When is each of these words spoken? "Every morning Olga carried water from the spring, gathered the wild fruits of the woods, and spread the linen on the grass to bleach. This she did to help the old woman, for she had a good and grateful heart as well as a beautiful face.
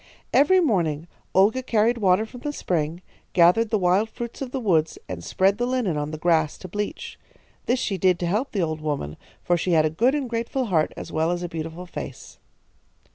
"Every 0.33 0.59
morning 0.59 1.05
Olga 1.35 1.61
carried 1.61 1.99
water 1.99 2.25
from 2.25 2.41
the 2.41 2.51
spring, 2.53 3.03
gathered 3.33 3.69
the 3.69 3.77
wild 3.77 4.09
fruits 4.09 4.41
of 4.41 4.49
the 4.49 4.59
woods, 4.59 4.97
and 5.07 5.23
spread 5.23 5.59
the 5.59 5.67
linen 5.67 5.95
on 5.95 6.09
the 6.09 6.17
grass 6.17 6.57
to 6.57 6.67
bleach. 6.67 7.19
This 7.67 7.77
she 7.79 7.99
did 7.99 8.17
to 8.17 8.25
help 8.25 8.51
the 8.51 8.63
old 8.63 8.81
woman, 8.81 9.15
for 9.43 9.57
she 9.57 9.73
had 9.73 9.85
a 9.85 9.91
good 9.91 10.15
and 10.15 10.27
grateful 10.27 10.65
heart 10.65 10.91
as 10.97 11.11
well 11.11 11.29
as 11.29 11.43
a 11.43 11.47
beautiful 11.49 11.85
face. 11.85 12.39